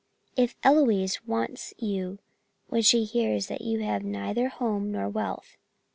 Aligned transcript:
"If 0.35 0.55
Eloise 0.63 1.27
wants 1.27 1.75
you 1.77 2.17
when 2.69 2.81
she 2.81 3.03
hears 3.03 3.45
that 3.49 3.61
you 3.61 3.81
have 3.83 4.03
neither 4.03 4.47
home 4.49 4.91
nor 4.91 5.07
wealth. 5.07 5.57